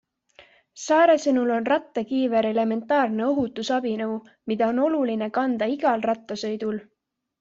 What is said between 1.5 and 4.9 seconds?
on rattakiiver elementaarne ohutusabinõu, mida on